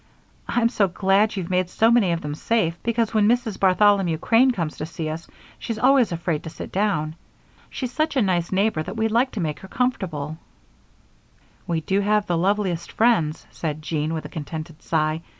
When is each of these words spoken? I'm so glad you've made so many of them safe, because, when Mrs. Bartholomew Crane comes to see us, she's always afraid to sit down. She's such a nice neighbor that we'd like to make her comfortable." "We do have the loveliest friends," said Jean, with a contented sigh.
I'm 0.47 0.69
so 0.69 0.87
glad 0.87 1.35
you've 1.35 1.51
made 1.51 1.69
so 1.69 1.91
many 1.91 2.11
of 2.11 2.21
them 2.21 2.33
safe, 2.33 2.75
because, 2.81 3.13
when 3.13 3.27
Mrs. 3.27 3.59
Bartholomew 3.59 4.17
Crane 4.17 4.49
comes 4.49 4.75
to 4.77 4.85
see 4.87 5.09
us, 5.09 5.27
she's 5.59 5.77
always 5.77 6.11
afraid 6.11 6.41
to 6.41 6.49
sit 6.49 6.71
down. 6.71 7.13
She's 7.69 7.91
such 7.91 8.15
a 8.15 8.21
nice 8.23 8.51
neighbor 8.51 8.81
that 8.81 8.97
we'd 8.97 9.11
like 9.11 9.29
to 9.33 9.39
make 9.39 9.59
her 9.59 9.67
comfortable." 9.67 10.39
"We 11.67 11.81
do 11.81 11.99
have 11.99 12.25
the 12.25 12.35
loveliest 12.35 12.91
friends," 12.93 13.45
said 13.51 13.83
Jean, 13.83 14.15
with 14.15 14.25
a 14.25 14.29
contented 14.29 14.81
sigh. 14.81 15.21